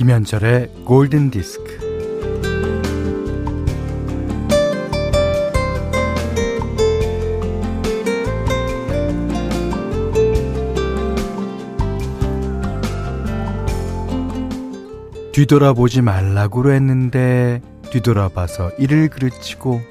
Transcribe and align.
김현철의 0.00 0.70
골든 0.86 1.30
디스크. 1.30 1.78
뒤돌아보지 15.34 16.00
말라고 16.00 16.72
했는데 16.72 17.60
뒤돌아봐서 17.90 18.70
이를 18.78 19.08
그르치고 19.08 19.82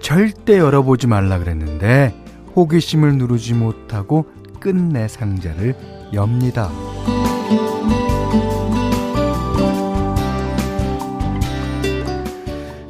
절대 0.00 0.58
열어보지 0.58 1.08
말라 1.08 1.40
그랬는데 1.40 2.14
호기심을 2.54 3.18
누르지 3.18 3.54
못하고 3.54 4.24
끝내 4.60 5.08
상자를 5.08 5.74
엽니다. 6.14 6.70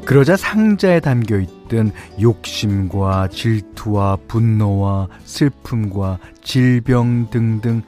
그러자 0.04 0.36
상자에 0.36 1.00
담겨 1.00 1.38
있던 1.38 1.92
욕심과 2.20 3.28
질투와 3.28 4.18
분노와 4.28 5.08
슬픔과 5.24 6.18
질병 6.42 7.30
등등 7.30 7.82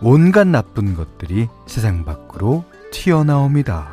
온갖 0.00 0.46
나쁜 0.48 0.94
것들이 0.94 1.48
세상 1.66 2.04
밖으로 2.04 2.64
튀어나옵니다. 2.90 3.88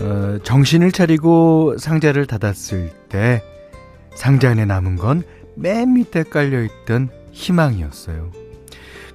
어, 0.00 0.38
정신을 0.42 0.90
차리고 0.92 1.76
상자를 1.78 2.26
닫았을 2.26 2.90
때 3.08 3.42
상자 4.14 4.50
안에 4.50 4.64
남은 4.64 4.96
건 4.96 5.22
맨 5.54 5.94
밑에 5.94 6.22
깔려있던 6.24 7.10
희망이었어요. 7.32 8.30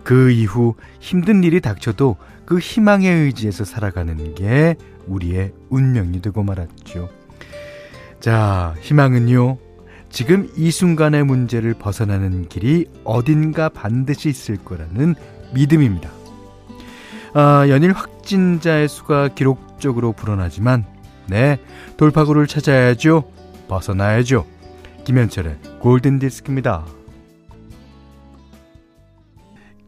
그 0.03 0.31
이후 0.31 0.75
힘든 0.99 1.43
일이 1.43 1.59
닥쳐도 1.59 2.17
그 2.45 2.59
희망의 2.59 3.23
의지에서 3.23 3.65
살아가는 3.65 4.35
게 4.35 4.75
우리의 5.07 5.53
운명이 5.69 6.21
되고 6.21 6.43
말았죠. 6.43 7.09
자, 8.19 8.73
희망은요, 8.81 9.57
지금 10.09 10.49
이 10.55 10.71
순간의 10.71 11.25
문제를 11.25 11.73
벗어나는 11.73 12.47
길이 12.47 12.85
어딘가 13.03 13.69
반드시 13.69 14.29
있을 14.29 14.57
거라는 14.57 15.15
믿음입니다. 15.53 16.09
아, 17.33 17.65
연일 17.67 17.91
확진자의 17.91 18.87
수가 18.87 19.29
기록적으로 19.29 20.13
불어나지만, 20.13 20.85
네, 21.27 21.59
돌파구를 21.97 22.47
찾아야죠. 22.47 23.29
벗어나야죠. 23.67 24.45
김현철의 25.07 25.57
골든 25.79 26.19
디스크입니다. 26.19 26.85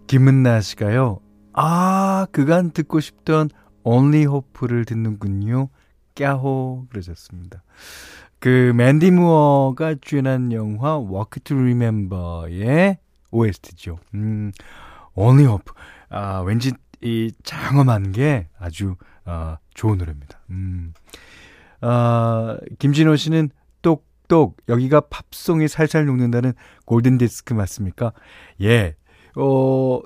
김은나 0.07 0.61
씨가요. 0.61 1.19
아, 1.51 2.25
그간 2.31 2.71
듣고 2.71 3.01
싶던 3.01 3.49
Only 3.83 4.23
Hope를 4.23 4.85
듣는군요. 4.85 5.67
깨호 6.15 6.85
그러셨습니다. 6.89 7.63
그 8.39 8.71
맨디 8.73 9.11
무어가 9.11 9.95
주연한 9.99 10.53
영화 10.53 10.97
Walk 10.97 11.43
to 11.43 11.57
Remember의 11.57 12.99
OST죠. 13.31 13.99
음, 14.13 14.53
Only 15.15 15.47
Hope. 15.47 15.73
아, 16.07 16.39
왠지 16.45 16.71
이 17.01 17.33
장엄한 17.43 18.13
게 18.13 18.47
아주 18.57 18.95
아, 19.25 19.57
좋은 19.73 19.97
노래입니다. 19.97 20.39
음. 20.51 20.93
아, 21.81 22.57
김진호 22.79 23.17
씨는 23.17 23.49
똑똑 24.29 24.55
여기가 24.69 25.01
팝송이 25.01 25.67
살살 25.67 26.05
녹는다는 26.05 26.53
골든 26.85 27.17
디스크 27.17 27.53
맞습니까? 27.53 28.13
예. 28.61 28.95
어, 29.35 29.99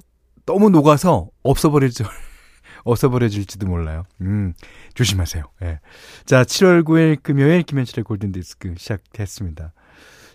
너무 0.46 0.70
녹아서 0.72 1.30
없어버리죠. 1.44 2.06
없어버려질지도 2.86 3.68
몰라요. 3.68 4.04
음, 4.22 4.54
조심하세요. 4.96 5.44
예. 5.62 5.80
자, 6.26 6.44
7월 6.44 6.84
9일 6.84 7.22
금요일 7.22 7.62
김현철의 7.64 8.04
골든디스크 8.04 8.76
시작했습니다. 8.78 9.74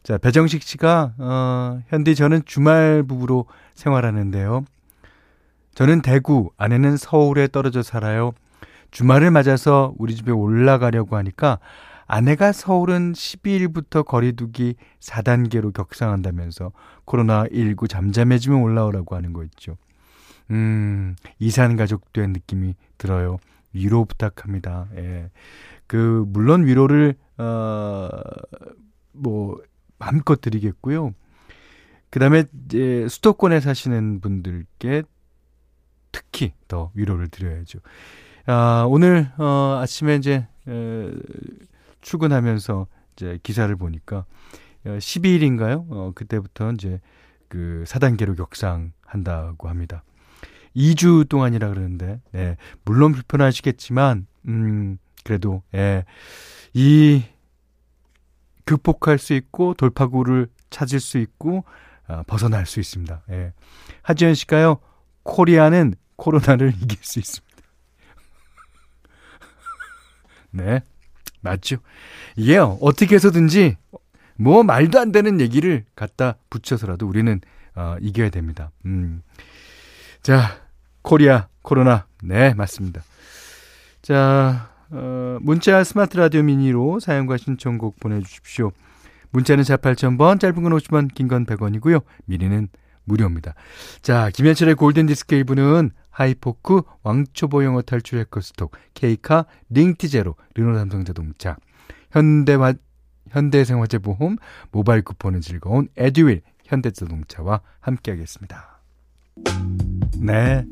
자, 0.02 0.18
배정식 0.18 0.62
씨가, 0.62 1.14
어, 1.18 1.82
현디 1.88 2.14
저는 2.14 2.42
주말 2.46 3.02
부부로 3.02 3.46
생활하는데요. 3.74 4.64
저는 5.74 6.02
대구, 6.02 6.50
아내는 6.56 6.96
서울에 6.96 7.48
떨어져 7.48 7.82
살아요. 7.82 8.32
주말을 8.90 9.30
맞아서 9.30 9.94
우리 9.98 10.14
집에 10.14 10.32
올라가려고 10.32 11.16
하니까 11.16 11.58
아내가 12.08 12.52
서울은 12.52 13.12
12일부터 13.12 14.04
거리두기 14.04 14.76
4단계로 14.98 15.74
격상한다면서 15.74 16.72
코로나19 17.04 17.88
잠잠해지면 17.88 18.62
올라오라고 18.62 19.14
하는 19.14 19.34
거 19.34 19.44
있죠. 19.44 19.76
음, 20.50 21.14
이산 21.38 21.76
가족 21.76 22.12
된 22.14 22.32
느낌이 22.32 22.74
들어요. 22.96 23.38
위로 23.74 24.06
부탁합니다. 24.06 24.88
예. 24.96 25.30
그, 25.86 26.24
물론 26.28 26.66
위로를, 26.66 27.14
어, 27.36 28.08
뭐, 29.12 29.60
마음껏 29.98 30.40
드리겠고요. 30.40 31.12
그 32.08 32.18
다음에 32.18 32.44
이제 32.64 33.06
수도권에 33.08 33.60
사시는 33.60 34.20
분들께 34.20 35.02
특히 36.10 36.54
더 36.68 36.90
위로를 36.94 37.28
드려야죠. 37.28 37.80
아, 38.46 38.86
오늘, 38.88 39.30
어, 39.36 39.78
아침에 39.82 40.16
이제, 40.16 40.46
에, 40.66 41.10
출근하면서 42.08 42.86
이제 43.12 43.38
기사를 43.42 43.74
보니까 43.76 44.24
12일인가요? 44.84 45.84
어, 45.90 46.12
그때부터 46.14 46.72
이제 46.72 47.00
그 47.48 47.84
4단계로 47.86 48.34
격상한다고 48.36 49.68
합니다. 49.68 50.02
2주 50.74 51.28
동안이라 51.28 51.68
그러는데, 51.68 52.20
네. 52.32 52.56
물론 52.84 53.12
불편하시겠지만, 53.12 54.26
음, 54.46 54.98
그래도, 55.24 55.62
예. 55.74 56.04
이, 56.72 57.24
극복할 58.64 59.18
수 59.18 59.34
있고, 59.34 59.74
돌파구를 59.74 60.48
찾을 60.70 61.00
수 61.00 61.18
있고, 61.18 61.64
아, 62.06 62.22
벗어날 62.26 62.64
수 62.66 62.80
있습니다. 62.80 63.22
예. 63.30 63.52
하지연 64.02 64.34
씨가요, 64.34 64.78
코리아는 65.24 65.94
코로나를 66.16 66.74
이길 66.80 66.98
수 67.02 67.18
있습니다. 67.18 67.56
네. 70.52 70.82
맞죠. 71.40 71.76
이게요, 72.36 72.78
어떻게 72.80 73.14
해서든지, 73.16 73.76
뭐, 74.36 74.62
말도 74.62 74.98
안 74.98 75.12
되는 75.12 75.40
얘기를 75.40 75.84
갖다 75.96 76.36
붙여서라도 76.50 77.06
우리는, 77.06 77.40
어, 77.74 77.96
이겨야 78.00 78.30
됩니다. 78.30 78.70
음. 78.86 79.22
자, 80.22 80.60
코리아, 81.02 81.48
코로나. 81.62 82.06
네, 82.22 82.54
맞습니다. 82.54 83.02
자, 84.02 84.70
어, 84.90 85.38
문자 85.40 85.84
스마트 85.84 86.16
라디오 86.16 86.42
미니로 86.42 87.00
사연과 87.00 87.36
신청곡 87.36 88.00
보내주십시오. 88.00 88.72
문자는 89.30 89.62
4 89.64 89.76
8,000번, 89.76 90.40
짧은 90.40 90.62
건 90.62 90.72
50원, 90.72 91.12
긴 91.14 91.28
건 91.28 91.44
100원이고요. 91.44 92.02
미니는 92.24 92.68
무료입니다. 93.04 93.54
자, 94.02 94.30
김현철의 94.30 94.74
골든 94.74 95.06
디스크 95.06 95.36
1부는 95.36 95.90
하이포크, 96.18 96.82
왕초보 97.04 97.62
영어 97.62 97.80
탈출 97.80 98.18
해커스톡, 98.18 98.72
케이카, 98.92 99.46
링티제로, 99.68 100.34
르노삼성자동차, 100.54 101.56
현대화, 102.10 102.74
현대해상화재보험, 103.28 104.36
모바일 104.72 105.02
쿠폰은 105.02 105.42
즐거운 105.42 105.86
에듀윌, 105.96 106.42
현대자동차와 106.64 107.60
함께하겠습니다. 107.78 108.80
네. 110.18 110.64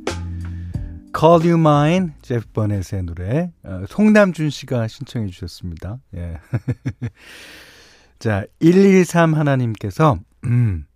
Call 1.16 1.42
You 1.48 1.60
Mine, 1.60 2.14
제프 2.22 2.46
버넷의 2.52 3.04
노래, 3.04 3.52
어, 3.62 3.84
송남준 3.88 4.50
씨가 4.50 4.88
신청해 4.88 5.28
주셨습니다. 5.28 6.00
예. 6.16 6.40
자, 8.18 8.44
113 8.58 9.32
하나님께서, 9.34 10.18
음, 10.44 10.86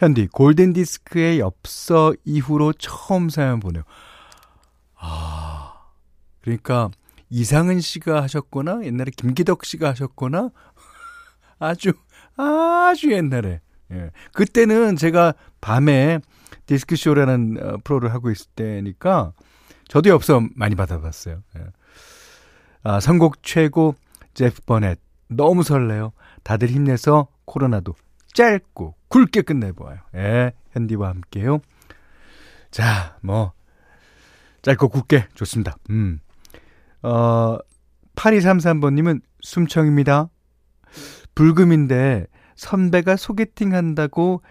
현디, 0.00 0.28
골든 0.28 0.72
디스크의 0.72 1.40
엽서 1.40 2.14
이후로 2.24 2.72
처음 2.72 3.28
사연 3.28 3.60
보내요. 3.60 3.82
아, 4.96 5.74
그러니까, 6.40 6.90
이상은 7.28 7.80
씨가 7.80 8.22
하셨거나, 8.22 8.82
옛날에 8.84 9.10
김기덕 9.14 9.66
씨가 9.66 9.90
하셨거나, 9.90 10.52
아주, 11.60 11.92
아주 12.34 13.12
옛날에. 13.12 13.60
예. 13.92 14.10
그때는 14.32 14.96
제가 14.96 15.34
밤에 15.60 16.20
디스크 16.64 16.96
쇼라는 16.96 17.58
어, 17.60 17.76
프로를 17.84 18.14
하고 18.14 18.30
있을 18.30 18.46
때니까 18.54 19.32
저도 19.88 20.08
엽서 20.10 20.40
많이 20.54 20.76
받아봤어요. 20.76 21.42
예. 21.58 21.64
아, 22.84 23.00
선곡 23.00 23.42
최고 23.42 23.94
제프 24.32 24.62
버넷 24.62 24.98
너무 25.28 25.62
설레요. 25.62 26.12
다들 26.44 26.68
힘내서 26.68 27.26
코로나도 27.44 27.94
짧고 28.34 28.94
굵게 29.08 29.42
끝내보아요. 29.42 29.98
예, 30.14 30.52
현디와 30.72 31.08
함께요. 31.08 31.60
자, 32.70 33.18
뭐 33.22 33.52
짧고 34.62 34.88
굵게 34.88 35.28
좋습니다. 35.34 35.76
음. 35.90 36.20
어, 37.02 37.58
8233번님은 38.16 39.22
숨청입니다. 39.40 40.28
불금인데 41.34 42.26
선배가 42.56 43.16
소개팅 43.16 43.74
한다고 43.74 44.42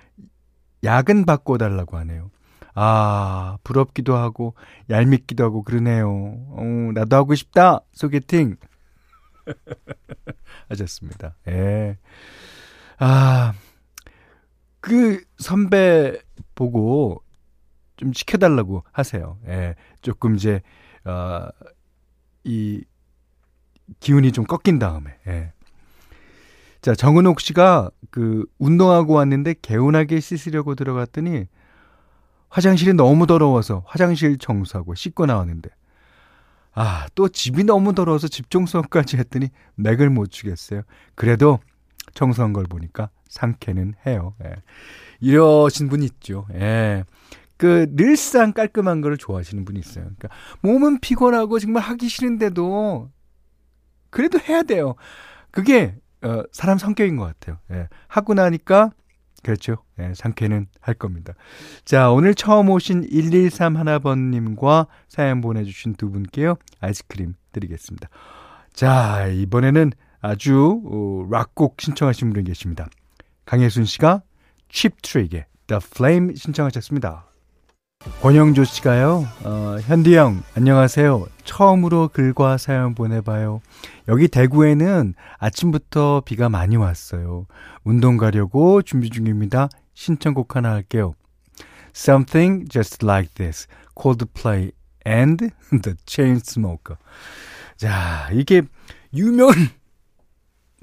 야근 0.83 1.25
바꿔달라고 1.25 1.97
하네요. 1.97 2.31
아, 2.73 3.57
부럽기도 3.63 4.15
하고, 4.15 4.55
얄밉기도 4.89 5.43
하고, 5.43 5.63
그러네요. 5.63 6.07
어, 6.07 6.91
나도 6.93 7.17
하고 7.17 7.35
싶다! 7.35 7.81
소개팅! 7.91 8.55
하셨습니다. 10.69 11.35
예. 11.49 11.97
아, 12.99 13.53
그 14.79 15.23
선배 15.37 16.19
보고 16.55 17.23
좀 17.97 18.13
시켜달라고 18.13 18.83
하세요. 18.91 19.37
예. 19.47 19.75
조금 20.01 20.35
이제, 20.35 20.61
어, 21.05 21.47
이, 22.43 22.83
기운이 23.99 24.31
좀 24.31 24.45
꺾인 24.45 24.79
다음에, 24.79 25.17
예. 25.27 25.51
자, 26.81 26.95
정은옥 26.95 27.41
씨가 27.41 27.89
그 28.09 28.45
운동하고 28.57 29.13
왔는데 29.13 29.55
개운하게 29.61 30.21
씻으려고 30.21 30.75
들어갔더니 30.75 31.45
화장실이 32.47 32.93
너무 32.93 33.27
더러워서 33.27 33.83
화장실 33.85 34.37
청소하고 34.37 34.95
씻고 34.95 35.25
나왔는데 35.25 35.69
아, 36.73 37.07
또 37.15 37.27
집이 37.27 37.65
너무 37.65 37.93
더러워서 37.93 38.27
집 38.27 38.49
청소까지 38.49 39.17
했더니 39.17 39.49
맥을 39.75 40.09
못 40.09 40.31
추겠어요. 40.31 40.83
그래도 41.15 41.59
청소한 42.13 42.53
걸 42.53 42.63
보니까 42.63 43.09
상쾌는 43.29 43.95
해요. 44.05 44.35
예. 44.43 44.55
이러신 45.19 45.89
분 45.89 46.03
있죠. 46.03 46.47
예. 46.53 47.03
그 47.57 47.87
늘상 47.95 48.53
깔끔한 48.53 49.01
거를 49.01 49.17
좋아하시는 49.17 49.65
분이 49.65 49.79
있어요. 49.79 50.05
그러니까 50.05 50.29
몸은 50.61 50.99
피곤하고 51.01 51.59
정말 51.59 51.83
하기 51.83 52.07
싫은데도 52.07 53.09
그래도 54.09 54.39
해야 54.39 54.63
돼요. 54.63 54.95
그게 55.51 55.95
어, 56.21 56.43
사람 56.51 56.77
성격인 56.77 57.17
것 57.17 57.25
같아요. 57.25 57.59
예. 57.71 57.87
하고 58.07 58.33
나니까 58.33 58.91
그렇죠. 59.43 59.77
예, 59.99 60.13
상쾌는 60.15 60.67
할 60.79 60.93
겁니다. 60.95 61.33
자, 61.85 62.11
오늘 62.11 62.35
처음 62.35 62.69
오신 62.69 63.07
113 63.09 63.77
하나번님과 63.77 64.87
사연 65.07 65.41
보내주신 65.41 65.95
두 65.95 66.11
분께요. 66.11 66.55
아이스크림 66.81 67.35
드리겠습니다. 67.51 68.09
자, 68.73 69.27
이번에는 69.27 69.91
아주 70.21 70.81
어, 70.85 71.27
락곡 71.29 71.77
신청하신 71.79 72.33
분이 72.33 72.45
계십니다. 72.45 72.87
강혜순 73.45 73.85
씨가 73.85 74.21
칩트릭의 74.69 75.45
The 75.67 75.79
Flame 75.83 76.35
신청하셨습니다. 76.35 77.25
권영조 78.21 78.63
씨가요, 78.63 79.27
어, 79.43 79.77
현디 79.81 80.15
형, 80.15 80.41
안녕하세요. 80.55 81.27
처음으로 81.43 82.07
글과 82.07 82.57
사연 82.57 82.95
보내봐요. 82.95 83.59
여기 84.07 84.29
대구에는 84.29 85.15
아침부터 85.37 86.21
비가 86.25 86.47
많이 86.47 86.77
왔어요. 86.77 87.45
운동 87.83 88.15
가려고 88.15 88.81
준비 88.81 89.09
중입니다. 89.09 89.67
신청곡 89.95 90.55
하나 90.55 90.71
할게요. 90.71 91.13
Something 91.93 92.69
Just 92.69 93.05
Like 93.05 93.33
This, 93.33 93.67
Coldplay 94.01 94.71
and 95.05 95.49
The 95.83 95.97
Chainsmoker. 96.05 96.97
자, 97.75 98.29
이게 98.31 98.61
유명, 99.13 99.49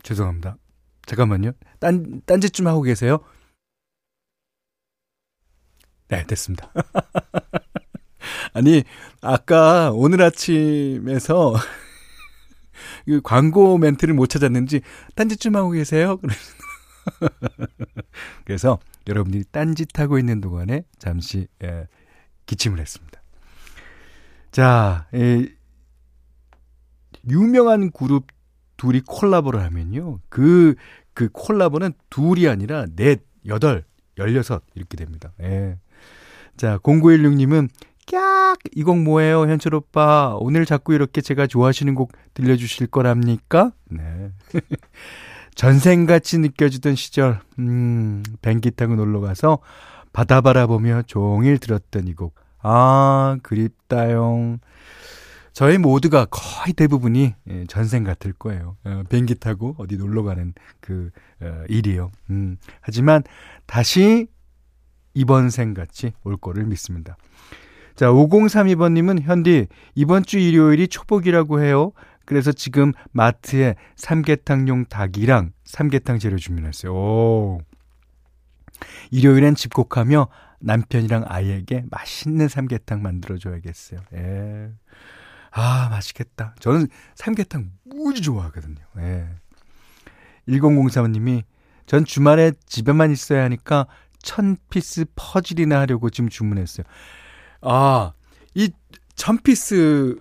죄송합니다. 0.07 0.57
잠깐만요. 1.05 1.51
딴, 1.81 2.23
딴짓 2.27 2.53
좀 2.53 2.69
하고 2.69 2.83
계세요. 2.83 3.19
네, 6.09 6.25
됐습니다. 6.25 6.73
아니, 8.55 8.85
아까 9.21 9.91
오늘 9.93 10.23
아침에서 10.23 11.55
그 13.05 13.21
광고 13.21 13.79
멘트를 13.79 14.15
못 14.15 14.29
찾았는지 14.29 14.83
딴짓 15.17 15.41
좀 15.41 15.57
하고 15.57 15.71
계세요? 15.71 16.21
그래서 18.47 18.79
여러분들이 19.09 19.43
딴짓하고 19.51 20.21
있는 20.21 20.41
동안에 20.41 20.85
잠시 21.01 21.49
예, 21.65 21.89
기침을 22.47 22.79
했습니다. 22.79 23.21
자, 24.53 25.09
예, 25.15 25.49
유명한 27.29 27.91
그룹 27.91 28.36
둘이 28.77 29.01
콜라보를 29.07 29.63
하면요. 29.63 30.21
그, 30.29 30.75
그 31.15 31.29
콜라보는 31.33 31.93
둘이 32.11 32.49
아니라 32.49 32.87
넷, 32.97 33.23
여덟, 33.47 33.85
열여섯 34.19 34.63
이렇게 34.75 34.97
됩니다. 34.97 35.33
예. 35.43 35.79
자, 36.57 36.79
0916님은 36.79 37.69
깍! 38.11 38.59
이 38.75 38.83
곡 38.85 38.99
뭐예요, 39.03 39.43
현철 39.49 39.75
오빠? 39.75 40.37
오늘 40.39 40.65
자꾸 40.65 40.95
이렇게 40.95 41.21
제가 41.21 41.47
좋아하시는 41.47 41.95
곡 41.95 42.13
들려주실 42.35 42.87
거랍니까? 42.87 43.73
네. 43.91 44.31
전생같이 45.55 46.39
느껴지던 46.39 46.95
시절, 46.95 47.41
음, 47.59 48.23
뱅기 48.43 48.73
타고 48.73 48.95
놀러 48.95 49.21
가서 49.21 49.59
바다 50.13 50.41
바라보며 50.41 51.03
종일 51.07 51.59
들었던 51.59 52.07
이 52.09 52.15
곡. 52.15 52.35
아, 52.63 53.39
그립다용. 53.43 54.59
저희 55.57 55.79
모두가 55.79 56.27
거의 56.27 56.75
대부분이 56.75 57.35
예, 57.49 57.65
전생 57.67 58.05
같을 58.05 58.35
거예요. 58.35 58.77
어, 58.85 59.05
비행기 59.09 59.37
타고 59.37 59.75
어디 59.79 59.97
놀러 59.97 60.23
가는 60.23 60.53
그 60.81 61.09
어, 61.41 61.65
일이요. 61.71 62.13
음, 62.29 62.59
하지만 62.83 63.23
다시 63.65 64.27
이번 65.15 65.49
생 65.49 65.73
같이 65.73 66.13
올 66.25 66.37
거를 66.37 66.67
믿습니다. 66.67 67.17
자, 67.95 68.09
5032번님은 68.09 69.23
현디, 69.23 69.69
이번 69.95 70.25
주 70.25 70.39
일요일이 70.39 70.89
초복이라고 70.89 71.63
해요. 71.63 71.93
그래서 72.27 72.53
지금 72.53 72.93
마트에 73.13 73.77
삼계탕용 73.95 74.85
닭이랑 74.91 75.53
삼계탕 75.65 76.19
재료 76.19 76.37
주문했어요. 76.37 76.93
오. 76.93 77.61
일요일엔 79.11 79.55
집콕하며 79.55 80.29
남편이랑 80.61 81.25
아이에게 81.27 81.85
맛있는 81.89 82.47
삼계탕 82.49 83.01
만들어줘야겠어요. 83.01 84.01
예. 84.17 84.69
아, 85.59 85.89
맛있겠다. 85.89 86.55
저는 86.61 86.89
삼계탕 87.15 87.71
무지 87.85 88.21
좋아하거든요. 88.21 88.77
예. 88.99 89.27
1003님이 90.49 91.43
전 91.87 92.05
주말에 92.05 92.53
집에만 92.67 93.11
있어야 93.11 93.45
하니까 93.45 93.87
천 94.23 94.57
piece 94.71 95.07
퍼즐이나 95.17 95.81
하려고 95.81 96.11
지금 96.11 96.29
주문했어요. 96.29 96.85
아, 97.63 98.13
이 98.55 98.69
천 99.17 99.39
piece 99.39 100.19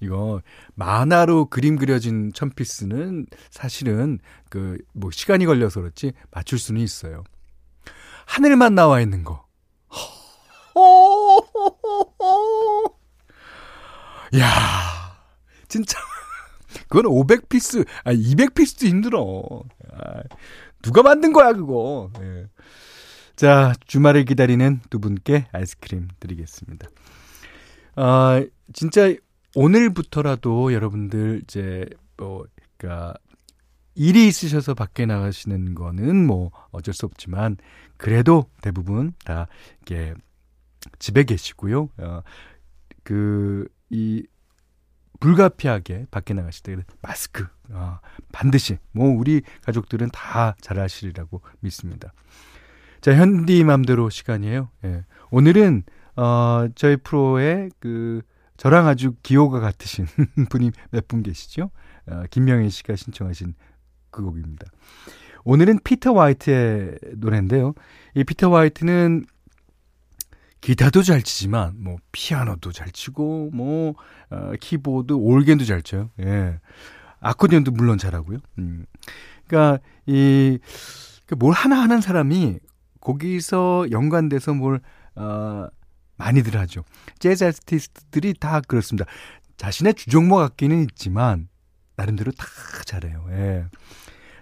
이거 0.00 0.42
만화로 0.74 1.46
그림 1.46 1.76
그려진 1.76 2.32
천 2.34 2.50
piece는 2.50 3.26
사실은 3.50 4.18
그 4.50 4.78
뭐 4.92 5.10
시간이 5.12 5.46
걸려서 5.46 5.80
그렇지 5.80 6.12
맞출 6.32 6.58
수는 6.58 6.80
있어요. 6.80 7.22
하늘만 8.26 8.74
나와 8.74 9.00
있는 9.00 9.22
거. 9.22 9.46
야, 14.38 15.16
진짜 15.68 15.98
그건 16.88 17.04
500피스, 17.04 17.86
아 18.04 18.12
200피스도 18.12 18.86
힘들어. 18.86 19.62
아, 19.92 20.22
누가 20.82 21.02
만든 21.02 21.32
거야, 21.32 21.52
그거. 21.52 22.10
예. 22.20 22.46
자, 23.36 23.72
주말을 23.86 24.24
기다리는 24.24 24.80
두 24.90 25.00
분께 25.00 25.46
아이스크림 25.52 26.08
드리겠습니다. 26.20 26.88
아, 27.96 28.42
진짜 28.72 29.14
오늘부터라도 29.54 30.72
여러분들 30.72 31.42
이제 31.44 31.86
뭐 32.16 32.44
그러니까 32.76 33.14
일이 33.94 34.26
있으셔서 34.26 34.74
밖에 34.74 35.04
나가시는 35.04 35.74
거는 35.74 36.26
뭐 36.26 36.50
어쩔 36.70 36.94
수 36.94 37.04
없지만 37.04 37.56
그래도 37.96 38.46
대부분 38.62 39.12
다 39.24 39.46
이렇게 39.86 40.14
집에 40.98 41.24
계시고요. 41.24 41.90
어, 41.98 42.22
그 43.04 43.68
이 43.92 44.26
불가피하게 45.20 46.06
밖에 46.10 46.34
나가실 46.34 46.62
때 46.64 46.76
마스크 47.00 47.46
어, 47.70 48.00
반드시 48.32 48.78
뭐 48.90 49.08
우리 49.08 49.42
가족들은 49.64 50.08
다 50.12 50.56
잘하시리라고 50.60 51.40
믿습니다. 51.60 52.12
자 53.00 53.14
현디 53.14 53.62
맘대로 53.62 54.10
시간이에요. 54.10 54.70
예. 54.84 55.04
오늘은 55.30 55.84
어, 56.16 56.66
저희 56.74 56.96
프로의 56.96 57.70
그 57.78 58.22
저랑 58.56 58.86
아주 58.88 59.14
기호가 59.22 59.60
같으신 59.60 60.06
분이 60.50 60.72
몇 60.90 61.06
분 61.06 61.22
계시죠? 61.22 61.70
어, 62.06 62.24
김명희 62.30 62.68
씨가 62.70 62.96
신청하신 62.96 63.54
그 64.10 64.22
곡입니다. 64.22 64.66
오늘은 65.44 65.80
피터 65.84 66.14
화이트의 66.14 66.98
노래인데요. 67.16 67.74
이 68.14 68.24
피터 68.24 68.54
화이트는 68.54 69.24
기타도 70.62 71.02
잘 71.02 71.22
치지만 71.22 71.74
뭐 71.76 71.96
피아노도 72.12 72.72
잘 72.72 72.90
치고 72.90 73.50
뭐 73.52 73.94
어, 74.30 74.52
키보드, 74.58 75.12
올겐도 75.12 75.64
잘 75.64 75.82
쳐요. 75.82 76.10
예. 76.20 76.58
아코디언도 77.20 77.72
물론 77.72 77.98
잘하고요. 77.98 78.38
음. 78.58 78.86
그러니까 79.46 79.82
이뭘 80.06 80.60
그 81.26 81.36
하나 81.52 81.82
하는 81.82 82.00
사람이 82.00 82.58
거기서 83.00 83.88
연관돼서 83.90 84.54
뭘 84.54 84.80
어, 85.16 85.66
많이들 86.16 86.56
하죠. 86.60 86.84
재즈 87.18 87.44
아티스트들이 87.44 88.34
다 88.34 88.60
그렇습니다. 88.60 89.04
자신의 89.56 89.94
주종목 89.94 90.38
악기는 90.38 90.80
있지만 90.82 91.48
나름대로 91.96 92.30
다 92.30 92.46
잘해요. 92.86 93.26
예. 93.30 93.64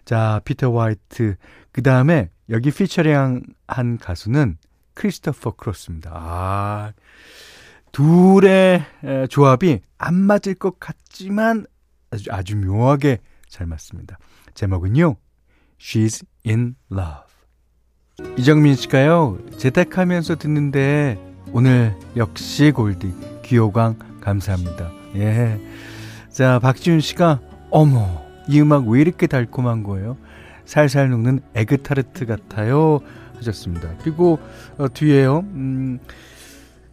자, 0.04 0.40
피터 0.44 0.78
화이트. 0.78 1.36
그 1.72 1.82
다음에 1.82 2.28
여기 2.50 2.70
피처링 2.70 3.42
한 3.66 3.98
가수는 3.98 4.58
크리스토퍼 5.00 5.52
크로스입니다. 5.52 6.10
아, 6.12 6.92
둘의 7.90 8.84
조합이 9.30 9.80
안 9.96 10.14
맞을 10.14 10.54
것 10.54 10.78
같지만 10.78 11.64
아주, 12.10 12.30
아주 12.30 12.56
묘하게 12.58 13.20
잘 13.48 13.66
맞습니다. 13.66 14.18
제목은요, 14.52 15.16
She's 15.80 16.22
in 16.46 16.74
Love. 16.92 18.36
이정민 18.36 18.74
씨가요, 18.74 19.38
재택하면서 19.56 20.36
듣는데 20.36 21.18
오늘 21.52 21.96
역시 22.16 22.70
골디, 22.70 23.14
귀호강 23.42 24.20
감사합니다. 24.20 24.92
예. 25.14 25.58
자, 26.28 26.58
박지훈 26.58 27.00
씨가, 27.00 27.40
어머, 27.70 28.22
이 28.48 28.60
음악 28.60 28.86
왜 28.86 29.00
이렇게 29.00 29.26
달콤한 29.26 29.82
거예요? 29.82 30.18
살살 30.66 31.08
녹는 31.08 31.40
에그타르트 31.54 32.26
같아요. 32.26 33.00
하셨습니다. 33.40 33.96
그리고 34.02 34.38
어, 34.78 34.88
뒤에요, 34.88 35.40
음, 35.40 35.98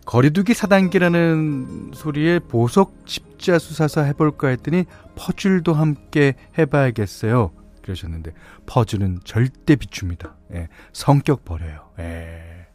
거리두기 0.05 0.53
4단계라는 0.53 1.93
소리에 1.93 2.39
보석 2.39 2.95
십자 3.05 3.59
수사사 3.59 4.03
해볼까 4.03 4.47
했더니 4.47 4.85
퍼즐도 5.15 5.73
함께 5.73 6.35
해봐야겠어요. 6.57 7.51
그러셨는데 7.81 8.31
퍼즐은 8.65 9.19
절대 9.23 9.75
비춥니다. 9.75 10.37
예, 10.53 10.67
성격 10.93 11.45
버려요. 11.45 11.89
예. 11.99 12.67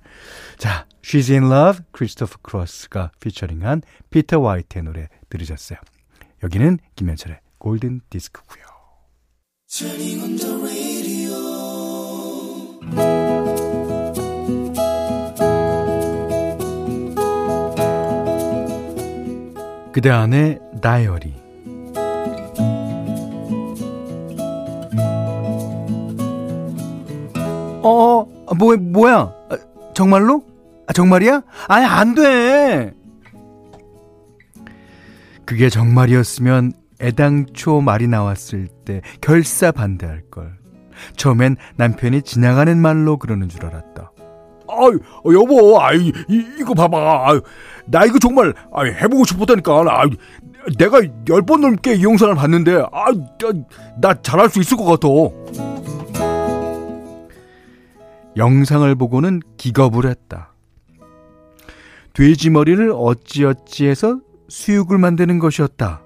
자, 0.59 0.87
She's 1.03 1.31
in 1.31 1.51
Love, 1.51 1.85
크리스토퍼 1.93 2.39
크로스가 2.43 3.11
피처링한 3.21 3.83
피터 4.11 4.47
화이트의 4.47 4.85
노래 4.85 5.09
들으셨어요. 5.29 5.79
여기는 6.43 6.79
김현철의 6.97 7.41
골든 7.59 8.03
디스크고요. 8.11 8.65
그대 19.93 20.11
안의 20.11 20.59
다이어리 20.81 21.43
어, 27.85 28.25
뭐, 28.57 28.77
뭐야? 28.77 29.33
정말로? 29.95 30.45
아, 30.87 30.93
정말이야? 30.93 31.43
아니, 31.67 31.85
안 31.85 32.15
돼! 32.15 32.93
그게 35.45 35.69
정말이었으면 35.69 36.73
애당초 37.01 37.81
말이 37.81 38.07
나왔을 38.07 38.69
때 38.85 39.03
결사 39.21 39.73
반대할 39.73 40.23
걸. 40.31 40.57
처음엔 41.17 41.57
남편이 41.77 42.23
지나가는 42.23 42.79
말로 42.79 43.19
그러는 43.19 43.49
줄 43.49 43.67
알았다. 43.67 44.12
아유, 44.73 44.99
여보, 45.35 45.81
아이, 45.81 46.13
이, 46.29 46.63
거 46.65 46.75
봐봐. 46.75 47.29
아유, 47.29 47.41
나 47.87 48.05
이거 48.05 48.19
정말, 48.19 48.55
아유, 48.73 48.93
해보고 48.93 49.25
싶었다니까. 49.25 49.85
아유, 49.89 50.11
내가 50.79 51.01
열 51.29 51.43
번 51.43 51.61
넘게 51.61 51.95
이 51.97 52.03
영상을 52.05 52.35
봤는데, 52.35 52.83
아유, 52.93 53.25
나, 53.41 53.53
나 54.01 54.23
잘할 54.23 54.49
수 54.49 54.61
있을 54.61 54.77
것 54.77 54.85
같아. 54.85 55.09
영상을 58.37 58.95
보고는 58.95 59.41
기겁을 59.57 60.07
했다. 60.07 60.55
돼지 62.15 62.51
머리를 62.51 62.93
어찌어찌 62.95 63.87
해서 63.87 64.19
수육을 64.49 64.99
만드는 64.99 65.39
것이었다. 65.39 66.02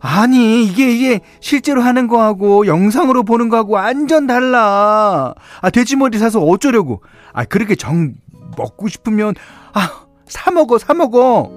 아니, 0.00 0.64
이게, 0.64 0.90
이게 0.90 1.20
실제로 1.40 1.82
하는 1.82 2.06
거하고 2.06 2.66
영상으로 2.66 3.24
보는 3.24 3.48
거하고 3.48 3.72
완전 3.74 4.26
달라. 4.26 5.34
아, 5.60 5.70
돼지머리 5.70 6.18
사서 6.18 6.40
어쩌려고. 6.40 7.02
아, 7.32 7.44
그렇게 7.44 7.74
정 7.74 8.14
먹고 8.56 8.88
싶으면, 8.88 9.34
아, 9.72 10.06
사먹어, 10.26 10.78
사먹어. 10.78 11.50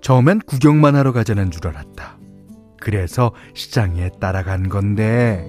처음엔 0.00 0.40
구경만 0.46 0.96
하러 0.96 1.12
가자는 1.12 1.50
줄 1.50 1.68
알았다. 1.68 2.18
그래서 2.80 3.32
시장에 3.54 4.10
따라간 4.20 4.68
건데. 4.68 5.48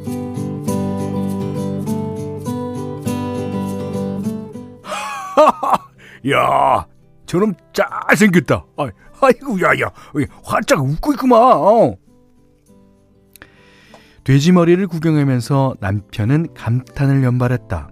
야, 6.32 6.86
저놈 7.26 7.56
잘생겼다. 7.74 8.66
아, 8.78 8.90
아이고, 9.26 9.62
야, 9.62 9.70
야, 9.82 9.92
활짝 10.44 10.84
웃고 10.84 11.14
있구만. 11.14 11.42
어. 11.42 11.96
돼지머리를 14.24 14.88
구경하면서 14.88 15.76
남편은 15.80 16.54
감탄을 16.54 17.24
연발했다. 17.24 17.90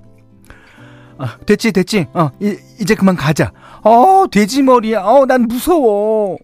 아, 1.18 1.38
됐지, 1.46 1.72
됐지. 1.72 2.08
어, 2.14 2.32
이, 2.40 2.58
이제 2.80 2.96
그만 2.96 3.16
가자. 3.16 3.52
어, 3.84 4.26
돼지머리야. 4.32 5.04
어, 5.04 5.26
난 5.26 5.44
무서워. 5.44 6.38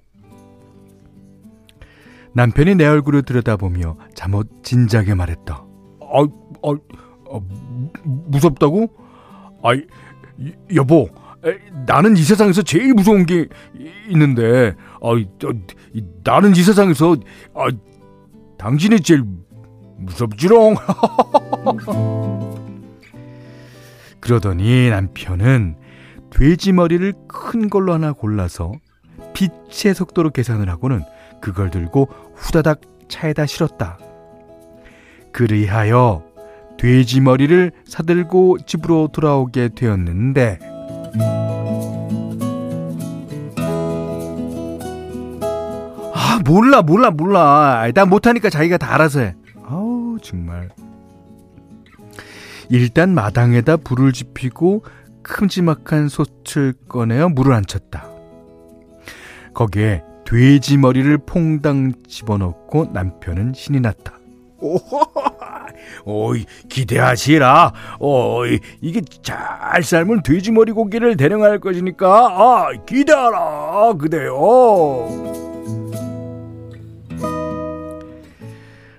남편이 2.33 2.75
내 2.75 2.85
얼굴을 2.85 3.23
들여다보며 3.23 3.97
잠옷 4.13 4.63
진작에 4.63 5.15
말했다. 5.15 5.65
아, 6.01 6.21
아, 6.63 6.71
아 7.31 7.39
무섭다고? 8.03 8.87
아, 9.63 9.69
여보, 10.75 11.09
나는 11.85 12.17
이 12.17 12.23
세상에서 12.23 12.61
제일 12.63 12.93
무서운 12.93 13.25
게 13.25 13.47
있는데, 14.09 14.75
아, 15.01 15.09
나는 16.23 16.55
이 16.55 16.63
세상에서 16.63 17.15
아, 17.53 17.67
당신이 18.57 19.01
제일 19.01 19.23
무섭지롱. 19.97 20.75
그러더니 24.19 24.89
남편은 24.89 25.75
돼지 26.31 26.73
머리를 26.73 27.13
큰 27.27 27.69
걸로 27.69 27.93
하나 27.93 28.11
골라서 28.11 28.73
빛의 29.33 29.93
속도로 29.95 30.31
계산을 30.31 30.69
하고는 30.69 31.03
그걸 31.39 31.69
들고 31.69 32.09
후다닥 32.35 32.81
차에다 33.07 33.45
실었다. 33.45 33.97
그리하여 35.31 36.23
돼지 36.77 37.21
머리를 37.21 37.71
사들고 37.85 38.57
집으로 38.65 39.09
돌아오게 39.11 39.69
되었는데 39.75 40.76
아 46.13 46.39
몰라 46.45 46.81
몰라 46.81 47.11
몰라. 47.11 47.89
나 47.93 48.05
못하니까 48.05 48.49
자기가 48.49 48.77
다 48.77 48.93
알아서 48.93 49.19
해. 49.21 49.35
아우 49.65 50.17
정말. 50.21 50.69
일단 52.69 53.13
마당에다 53.13 53.77
불을 53.77 54.11
지피고 54.13 54.83
큼지막한 55.23 56.09
솥을 56.09 56.73
꺼내어 56.89 57.29
물을 57.29 57.53
안쳤다. 57.53 58.07
거기에 59.53 60.03
돼지 60.25 60.77
머리를 60.77 61.17
퐁당 61.19 61.93
집어넣고 62.07 62.89
남편은 62.93 63.53
신이 63.55 63.79
났다 63.79 64.13
오이 66.05 66.45
기대하시라. 66.69 67.73
어이 67.99 68.59
이게 68.81 69.01
잘 69.21 69.83
삶은 69.83 70.23
돼지머리 70.23 70.71
고기를 70.71 71.17
대령할 71.17 71.59
것이니까 71.59 72.07
아 72.07 72.71
기대하라 72.85 73.93
그대요. 73.93 75.07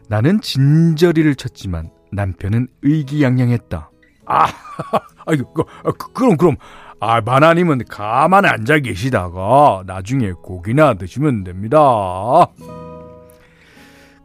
나는 0.09 0.41
진저리를 0.41 1.35
쳤지만 1.35 1.91
남편은 2.11 2.69
의기양양했다. 2.83 3.91
아, 4.27 4.47
아이고, 5.27 5.53
그, 5.53 5.65
그, 5.93 6.13
그럼 6.13 6.37
그럼 6.37 6.57
아 7.01 7.21
마나님은 7.21 7.85
가만히 7.89 8.49
앉아 8.49 8.81
계시다가 8.81 9.83
나중에 9.87 10.33
고기나 10.33 10.95
드시면 10.95 11.45
됩니다. 11.45 11.79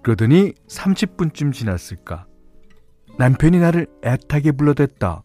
그러더니 0.01 0.53
30분쯤 0.67 1.53
지났을까 1.53 2.25
남편이 3.17 3.59
나를 3.59 3.87
애타게 4.03 4.53
불러댔다. 4.53 5.23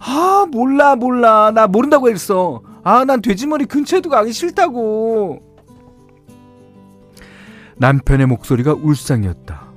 아, 0.00 0.46
몰라, 0.50 0.94
몰라. 0.96 1.50
나 1.52 1.66
모른다고 1.66 2.08
했어. 2.10 2.62
아, 2.84 3.04
난 3.04 3.20
돼지머리 3.20 3.64
근처에도 3.66 4.10
가기 4.10 4.32
싫다고. 4.32 5.42
남편의 7.76 8.26
목소리가 8.26 8.74
울상이었다. 8.74 9.68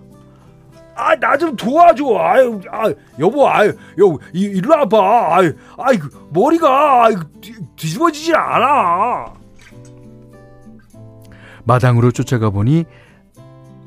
아, 0.96 1.16
나 1.16 1.36
좀 1.38 1.56
도와줘. 1.56 2.04
아유, 2.20 2.62
아, 2.72 2.92
여보, 3.20 3.50
아유, 3.50 3.70
여, 4.00 4.18
이, 4.34 4.42
이리 4.42 4.68
와봐. 4.68 5.36
아유, 5.38 5.54
아이, 5.78 5.98
머리가, 6.32 7.06
아유, 7.06 7.16
뒤, 7.42 7.54
뒤집어지질 7.76 8.36
않아. 8.36 9.34
마당으로 11.64 12.12
쫓아가 12.12 12.50
보니 12.50 12.86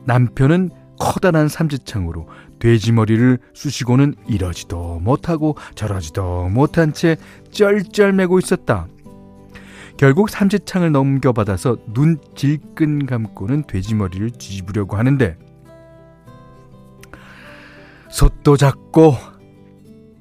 남편은 0.04 0.70
커다란 0.98 1.48
삼지창으로 1.48 2.26
돼지 2.64 2.92
머리를 2.92 3.38
쑤시고는 3.52 4.14
이러지도 4.26 4.98
못하고 5.00 5.54
저러지도 5.74 6.48
못한 6.48 6.94
채 6.94 7.18
쩔쩔매고 7.50 8.38
있었다. 8.38 8.88
결국 9.98 10.30
삼지창을 10.30 10.90
넘겨받아서 10.90 11.76
눈 11.92 12.16
질끈 12.34 13.04
감고는 13.04 13.64
돼지 13.64 13.94
머리를 13.94 14.30
뒤집으려고 14.30 14.96
하는데 14.96 15.36
솥도 18.08 18.56
작고 18.56 19.14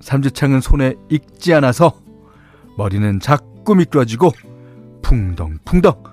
삼지창은 0.02 0.60
손에 0.60 0.96
익지 1.08 1.54
않아서 1.54 1.94
머리는 2.78 3.22
자꾸 3.22 3.74
미끄러지고 3.74 4.32
풍덩풍덩 5.02 6.04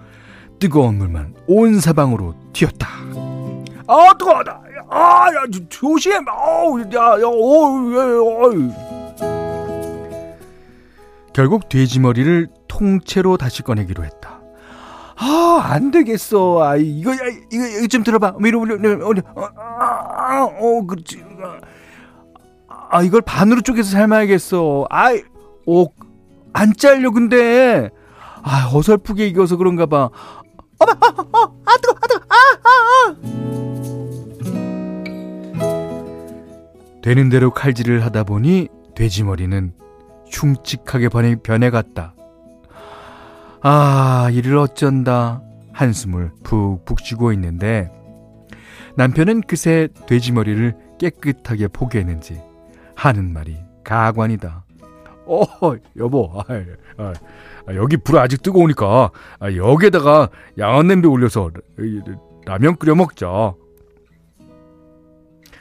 뜨거운 0.60 0.98
물만 0.98 1.34
온 1.48 1.80
사방으로 1.80 2.36
튀었다. 2.52 2.86
아 3.88 4.12
뜨거워다. 4.16 4.69
아, 4.90 5.26
야, 5.28 5.44
조심. 5.68 6.12
아우, 6.28 6.80
야, 6.80 6.84
야, 6.84 7.26
어, 7.26 7.70
야, 7.94 8.00
어. 8.18 8.50
결국 11.32 11.68
돼지머리를 11.68 12.48
통째로 12.66 13.36
다시 13.36 13.62
꺼내기로 13.62 14.04
했다. 14.04 14.40
아, 15.16 15.60
안 15.62 15.92
되겠어. 15.92 16.62
아, 16.62 16.76
이거, 16.76 17.12
야, 17.12 17.16
이거, 17.52 17.66
이거 17.66 17.86
좀 17.86 18.02
들어봐. 18.02 18.34
위로 18.40 18.60
올려, 18.60 18.74
올려, 19.06 19.22
어, 19.36 19.48
아, 19.56 20.44
어, 20.44 20.86
그렇지. 20.86 21.22
아, 22.68 23.02
이걸 23.02 23.20
반으로 23.20 23.60
쪼개서 23.60 23.90
삶아야겠어. 23.92 24.86
아, 24.90 25.10
오, 25.66 25.86
안 26.52 26.72
잘려, 26.76 27.12
근데. 27.12 27.90
아, 28.42 28.70
어설프게 28.74 29.28
익어서 29.28 29.56
그런가 29.56 29.86
봐. 29.86 30.10
어머, 30.78 30.92
아, 30.92 31.06
아, 31.32 31.50
아, 31.64 31.76
뜨거, 31.76 31.94
아, 32.00 32.06
뜨거, 32.08 32.24
아, 32.28 32.34
아, 32.64 33.10
아. 33.12 33.39
되는 37.02 37.28
대로 37.28 37.50
칼질을 37.50 38.04
하다 38.04 38.24
보니 38.24 38.68
돼지머리는 38.94 39.72
흉측하게 40.30 41.08
변해, 41.08 41.36
변해갔다. 41.36 42.14
아, 43.62 44.28
이를 44.32 44.56
어쩐다. 44.56 45.42
한숨을 45.72 46.32
푹푹 46.42 47.00
쉬고 47.00 47.32
있는데 47.32 47.90
남편은 48.96 49.42
그새 49.42 49.88
돼지머리를 50.06 50.76
깨끗하게 50.98 51.68
포기했는지 51.68 52.40
하는 52.94 53.32
말이 53.32 53.56
가관이다. 53.84 54.64
어, 55.26 55.46
여보, 55.96 56.30
아, 56.34 56.44
아, 56.98 57.12
아, 57.66 57.74
여기 57.74 57.96
불 57.96 58.18
아직 58.18 58.42
뜨거우니까 58.42 59.10
아, 59.38 59.52
여기에다가 59.52 60.28
양은 60.58 60.88
냄비 60.88 61.08
올려서 61.08 61.50
라면 62.44 62.76
끓여 62.76 62.94
먹자. 62.94 63.54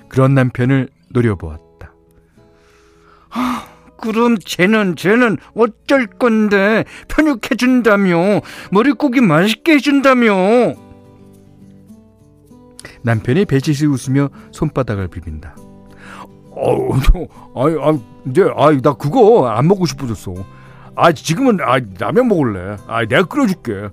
그런 0.09 0.33
남편을 0.33 0.89
노려보았다. 1.09 1.93
아, 3.31 3.65
그럼 3.97 4.37
쟤는 4.37 4.95
쟤는 4.95 5.37
어쩔 5.55 6.07
건데 6.07 6.85
편육해 7.07 7.55
준다며 7.57 8.41
머릿고기 8.71 9.21
맛있게 9.21 9.73
해준다며 9.73 10.33
남편이 13.01 13.45
배짓이 13.45 13.87
웃으며 13.87 14.29
손바닥을 14.51 15.07
비빈다. 15.07 15.55
어우, 16.51 16.93
아이, 17.55 17.75
아, 17.79 17.97
이제, 18.27 18.43
아, 18.55 18.71
나 18.81 18.93
그거 18.93 19.47
안 19.47 19.67
먹고 19.67 19.85
싶어졌어. 19.85 20.33
아, 20.95 21.11
지금은 21.11 21.59
아, 21.61 21.79
라면 21.99 22.27
먹을래. 22.27 22.75
아, 22.87 23.05
내가 23.05 23.23
끓여줄게. 23.23 23.89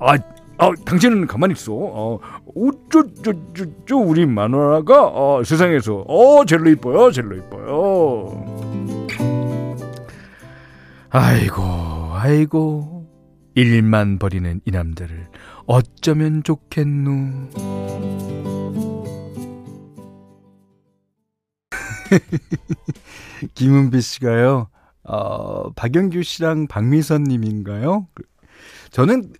아, 0.00 0.18
아, 0.60 0.72
당신은 0.84 1.26
가만히 1.26 1.54
있어. 1.54 1.72
어, 1.72 2.20
우쭈쭈쭈쭈 2.54 3.96
우리 3.96 4.26
마누라가 4.26 5.06
어, 5.06 5.42
세상에서 5.42 6.04
어, 6.06 6.44
제일로 6.44 6.68
이뻐요, 6.68 7.10
제일로 7.10 7.36
이뻐요. 7.36 8.44
아이고, 11.08 11.62
아이고, 12.12 13.08
일만 13.54 14.18
버리는 14.18 14.60
이 14.66 14.70
남자를 14.70 15.28
어쩌면 15.64 16.42
좋겠누. 16.42 17.48
김은비 23.54 23.98
씨가요, 24.02 24.68
어, 25.04 25.72
박영규 25.72 26.22
씨랑 26.22 26.66
박미선 26.66 27.24
님인가요? 27.24 28.08
저는, 28.90 29.32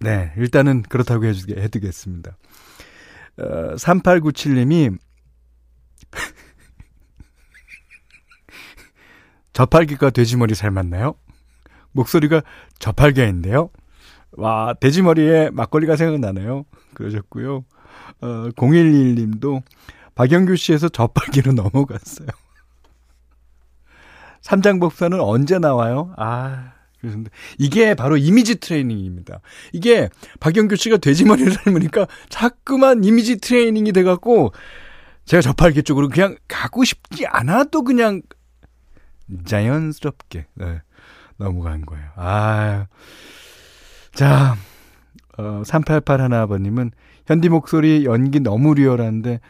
네, 0.00 0.32
일단은 0.36 0.82
그렇다고 0.82 1.24
해주게, 1.24 1.60
해두겠습니다. 1.60 2.36
어, 3.38 3.74
3897님이, 3.76 4.98
저팔계가 9.52 10.10
돼지머리 10.10 10.54
삶았나요? 10.54 11.14
목소리가 11.92 12.42
저팔계인데요. 12.78 13.70
와, 14.32 14.74
돼지머리에 14.74 15.50
막걸리가 15.50 15.96
생각나네요. 15.96 16.64
그러셨고요. 16.94 17.64
어, 18.20 18.48
011님도 18.56 19.62
박영규 20.14 20.56
씨에서 20.56 20.88
저팔계로 20.88 21.52
넘어갔어요. 21.52 22.28
삼장 24.42 24.78
법사는 24.78 25.18
언제 25.20 25.58
나와요? 25.58 26.14
아, 26.16 26.72
그렇습니다. 27.06 27.30
이게 27.58 27.94
바로 27.94 28.16
이미지 28.16 28.56
트레이닝입니다. 28.56 29.40
이게 29.72 30.08
박영규 30.40 30.76
씨가 30.76 30.96
돼지머리를 30.98 31.52
삶으니까 31.52 32.06
자꾸만 32.28 33.04
이미지 33.04 33.38
트레이닝이 33.38 33.92
돼갖고 33.92 34.52
제가 35.24 35.40
저팔계 35.40 35.82
쪽으로 35.82 36.08
그냥 36.08 36.36
가고 36.48 36.84
싶지 36.84 37.26
않아도 37.26 37.82
그냥 37.82 38.22
자연스럽게 39.44 40.46
네, 40.54 40.82
넘어간 41.36 41.84
거예요. 41.84 42.08
아, 42.16 42.86
자, 44.12 44.56
어, 45.38 45.62
388 45.64 46.20
하나아버님은 46.20 46.92
현디 47.26 47.48
목소리 47.48 48.04
연기 48.04 48.40
너무 48.40 48.74
리얼한데 48.74 49.40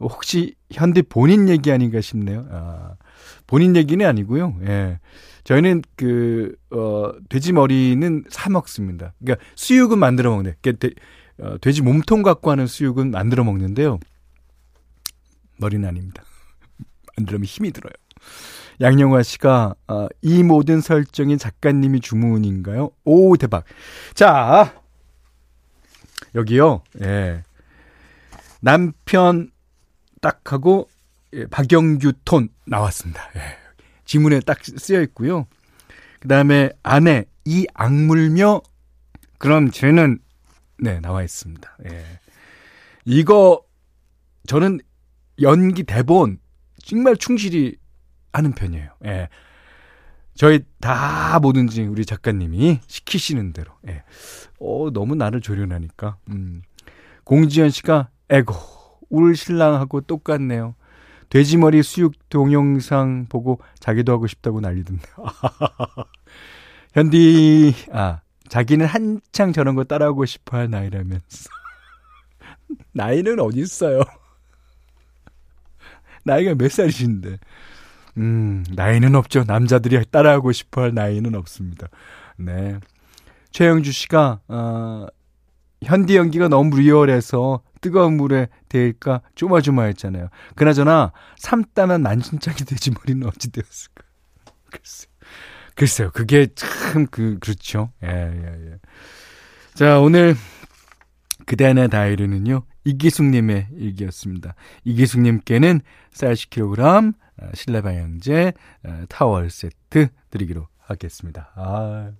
혹시 0.00 0.54
현디 0.70 1.02
본인 1.02 1.48
얘기 1.48 1.72
아닌가 1.72 2.00
싶네요. 2.00 2.46
아, 2.50 2.94
본인 3.46 3.76
얘기는 3.76 4.04
아니고요. 4.04 4.56
예. 4.66 4.98
저희는 5.44 5.82
그, 5.96 6.56
어, 6.70 7.12
돼지 7.28 7.52
머리는 7.52 8.24
사 8.28 8.50
먹습니다. 8.50 9.12
그러니까 9.18 9.44
수육은 9.56 9.98
만들어 9.98 10.30
먹네. 10.30 10.54
그러니까 10.60 10.88
돼, 10.88 10.94
어, 11.38 11.58
돼지 11.60 11.82
몸통 11.82 12.22
갖고 12.22 12.50
하는 12.50 12.66
수육은 12.66 13.10
만들어 13.10 13.44
먹는데요. 13.44 13.98
머리는 15.58 15.86
아닙니다. 15.88 16.22
만들면 17.16 17.44
힘이 17.44 17.72
들어요. 17.72 17.92
양영화 18.80 19.22
씨가 19.22 19.74
어, 19.88 20.06
이 20.22 20.42
모든 20.42 20.80
설정이 20.80 21.38
작가님이 21.38 22.00
주문인가요? 22.00 22.90
오 23.04 23.36
대박. 23.36 23.64
자 24.14 24.82
여기요. 26.34 26.82
예. 27.02 27.42
남편 28.60 29.50
딱 30.20 30.52
하고 30.52 30.88
예, 31.34 31.46
박영규 31.46 32.12
톤 32.24 32.48
나왔습니다. 32.66 33.28
예. 33.36 33.61
지문에 34.12 34.40
딱 34.40 34.58
쓰여 34.62 35.00
있고요. 35.04 35.46
그 36.20 36.28
다음에 36.28 36.68
아내 36.82 37.24
이 37.46 37.66
악물며 37.72 38.60
그럼 39.38 39.70
쟤는 39.70 40.18
네 40.78 41.00
나와 41.00 41.22
있습니다. 41.22 41.78
예. 41.86 42.04
이거 43.06 43.62
저는 44.46 44.80
연기 45.40 45.82
대본 45.82 46.38
정말 46.84 47.16
충실히 47.16 47.76
하는 48.34 48.52
편이에요. 48.52 48.90
예. 49.06 49.30
저희 50.34 50.60
다 50.78 51.38
뭐든지 51.40 51.84
우리 51.84 52.04
작가님이 52.04 52.80
시키시는 52.86 53.54
대로. 53.54 53.72
예. 53.88 54.02
어, 54.60 54.90
너무 54.92 55.14
나를 55.14 55.40
조련하니까. 55.40 56.18
음. 56.28 56.60
공지현 57.24 57.70
씨가 57.70 58.10
에고 58.28 58.54
울 59.08 59.36
신랑하고 59.36 60.02
똑같네요. 60.02 60.74
돼지머리 61.32 61.82
수육 61.82 62.28
동영상 62.28 63.24
보고 63.26 63.58
자기도 63.80 64.12
하고 64.12 64.26
싶다고 64.26 64.60
난리던데. 64.60 65.02
현디 66.92 67.74
아 67.90 68.20
자기는 68.50 68.84
한창 68.84 69.54
저런 69.54 69.74
거 69.74 69.84
따라하고 69.84 70.26
싶어 70.26 70.58
할 70.58 70.68
나이라면서. 70.68 71.48
나이는 72.92 73.40
어디 73.40 73.60
있어요? 73.60 74.02
나이가 76.22 76.54
몇 76.54 76.70
살이신데? 76.70 77.38
음, 78.18 78.62
나이는 78.74 79.14
없죠. 79.14 79.44
남자들이 79.44 80.04
따라하고 80.10 80.52
싶어 80.52 80.82
할 80.82 80.92
나이는 80.92 81.34
없습니다. 81.34 81.88
네. 82.36 82.78
최영주 83.52 83.90
씨가, 83.90 84.40
어, 84.48 85.06
현디 85.82 86.14
연기가 86.14 86.48
너무 86.48 86.76
리얼해서 86.76 87.62
뜨거운 87.82 88.16
물에 88.16 88.48
데일까 88.70 89.20
조마조마했잖아요. 89.34 90.28
그나저나 90.56 91.12
삶다면 91.36 92.00
만신창이 92.02 92.58
되지 92.58 92.92
머리는 92.92 93.26
어찌 93.26 93.52
되었을까? 93.52 94.04
글쎄요. 94.70 95.12
글쎄요. 95.74 96.10
그게 96.12 96.46
참 96.54 97.06
그 97.10 97.38
그렇죠. 97.40 97.92
예, 98.02 98.08
예, 98.08 98.70
예. 98.70 98.78
자, 99.74 100.00
오늘 100.00 100.34
그대안의 101.46 101.88
다이르는요. 101.88 102.62
이기숙 102.84 103.26
님의 103.26 103.68
일기였습니다. 103.76 104.54
이기숙 104.84 105.20
님께는 105.22 105.80
쌀 106.12 106.34
10kg, 106.34 107.14
어, 107.40 107.50
실내 107.54 107.80
방향제, 107.80 108.52
어, 108.84 109.04
타월 109.08 109.50
세트 109.50 110.08
드리기로 110.30 110.68
하겠습니다. 110.78 111.50
아. 111.56 112.10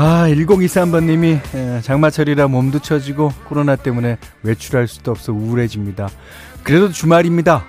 아, 0.00 0.28
1023번님이 0.28 1.82
장마철이라 1.82 2.46
몸도 2.46 2.78
처지고 2.78 3.32
코로나 3.48 3.74
때문에 3.74 4.16
외출할 4.44 4.86
수도 4.86 5.10
없어 5.10 5.32
우울해집니다. 5.32 6.08
그래도 6.62 6.92
주말입니다. 6.92 7.64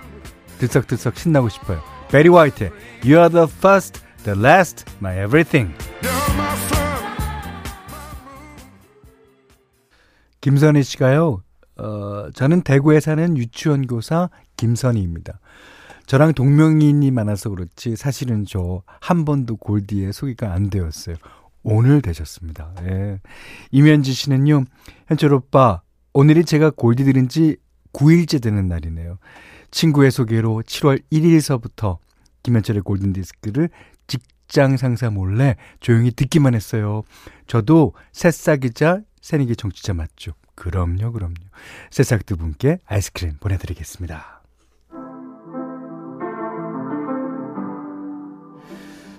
들썩들썩 0.58 1.16
신나고 1.16 1.48
싶어요. 1.48 1.80
베리 2.08 2.28
화이트, 2.28 2.70
You 3.02 3.16
are 3.18 3.28
the 3.30 3.48
first, 3.48 4.00
the 4.22 4.38
last, 4.40 4.84
my 5.00 5.16
everything. 5.24 5.74
김선희 10.40 10.84
씨가요, 10.84 11.42
어, 11.78 12.30
저는 12.32 12.62
대구에 12.62 13.00
사는 13.00 13.36
유치원 13.36 13.88
교사 13.88 14.30
김선희입니다. 14.56 15.40
저랑 16.06 16.34
동명이인이 16.34 17.10
많아서 17.10 17.50
그렇지 17.50 17.96
사실은 17.96 18.44
저 18.44 18.82
한 19.00 19.24
번도 19.24 19.56
골디에 19.56 20.12
소개가 20.12 20.52
안 20.52 20.70
되었어요. 20.70 21.16
오늘 21.62 22.02
되셨습니다. 22.02 22.74
예. 22.82 23.20
이면지 23.70 24.12
씨는요, 24.12 24.64
현철 25.08 25.34
오빠, 25.34 25.82
오늘이 26.12 26.44
제가 26.44 26.70
골디 26.70 27.04
들은 27.04 27.28
지 27.28 27.56
9일째 27.92 28.42
되는 28.42 28.68
날이네요. 28.68 29.18
친구의 29.70 30.10
소개로 30.10 30.62
7월 30.66 31.02
1일서부터 31.12 31.98
김현철의 32.42 32.82
골든디스크를 32.82 33.70
직장 34.06 34.76
상사 34.76 35.10
몰래 35.10 35.56
조용히 35.80 36.10
듣기만 36.10 36.54
했어요. 36.54 37.02
저도 37.46 37.94
새싹이자 38.12 39.02
새내기 39.20 39.54
청취자 39.54 39.94
맞죠? 39.94 40.32
그럼요, 40.54 41.12
그럼요. 41.12 41.34
새싹 41.90 42.26
두 42.26 42.36
분께 42.36 42.78
아이스크림 42.86 43.36
보내드리겠습니다. 43.40 44.42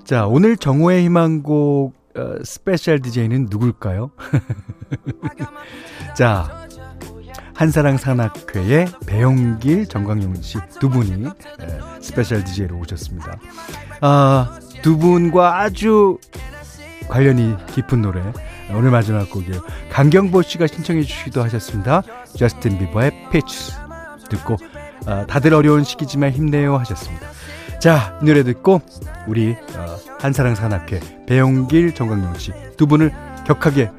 자, 0.04 0.28
오늘 0.28 0.58
정오의 0.58 1.06
희망곡 1.06 2.01
어, 2.16 2.36
special 2.44 3.00
DJ는 3.02 3.48
누굴까요? 3.50 4.12
자, 6.16 6.68
한사랑 7.56 7.98
산악회의 7.98 8.88
배용길, 9.06 9.88
정광용 9.88 10.42
씨 10.42 10.58
두 10.80 10.90
분이 10.90 11.26
에, 11.28 11.32
special 12.02 12.44
DJ로 12.44 12.78
오셨습니다. 12.80 13.38
아, 14.02 14.60
두 14.82 14.98
분과 14.98 15.60
아주 15.62 16.18
관련이 17.08 17.56
깊은 17.68 18.02
노래 18.02 18.22
오늘 18.74 18.90
마지막 18.90 19.30
곡이에요. 19.30 19.62
강경보 19.92 20.42
씨가 20.42 20.68
신청해 20.68 21.04
주시기도 21.04 21.44
하셨습니다. 21.44 22.02
저스틴 22.38 22.80
비버의 22.80 23.30
Peaches 23.32 23.74
듣고 24.30 24.58
아, 25.06 25.26
다들 25.28 25.54
어려운 25.54 25.84
시기지만 25.84 26.32
힘내요 26.32 26.78
하셨습니다. 26.78 27.28
자, 27.82 28.18
이 28.22 28.26
노래 28.26 28.44
듣고 28.44 28.82
우리 29.28 29.56
어, 29.76 29.98
한사랑 30.20 30.56
산악회 30.56 31.00
배용길, 31.26 31.96
정광용 31.96 32.38
씨 32.38 32.52
두 32.78 32.88
분을 32.88 33.12
격하게 33.46 33.92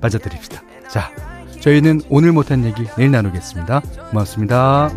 맞아드립시다. 0.00 0.62
자, 0.88 1.10
저희는 1.60 2.00
오늘 2.08 2.30
못한 2.32 2.64
얘기 2.64 2.86
내일 2.96 3.10
나누겠습니다. 3.10 3.80
고맙습니다. 4.10 4.88